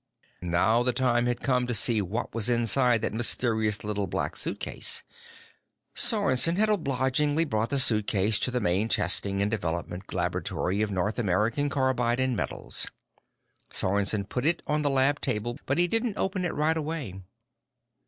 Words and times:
Now 0.41 0.81
the 0.81 0.93
time 0.93 1.27
had 1.27 1.43
come 1.43 1.67
to 1.67 1.75
see 1.75 2.01
what 2.01 2.33
was 2.33 2.49
inside 2.49 3.03
that 3.03 3.13
mysterious 3.13 3.83
Little 3.83 4.07
Black 4.07 4.35
Suitcase. 4.35 5.03
Sorensen 5.93 6.55
had 6.55 6.69
obligingly 6.69 7.45
brought 7.45 7.69
the 7.69 7.77
suitcase 7.77 8.39
to 8.39 8.49
the 8.49 8.59
main 8.59 8.89
testing 8.89 9.43
and 9.43 9.51
development 9.51 10.11
laboratory 10.11 10.81
of 10.81 10.89
North 10.89 11.19
American 11.19 11.69
Carbide 11.69 12.27
& 12.29 12.35
Metals. 12.35 12.87
Sorensen 13.69 14.27
put 14.27 14.43
it 14.43 14.63
on 14.65 14.81
the 14.81 14.89
lab 14.89 15.21
table, 15.21 15.59
but 15.67 15.77
he 15.77 15.87
didn't 15.87 16.17
open 16.17 16.45
it 16.45 16.55
right 16.55 16.77
away. 16.77 17.13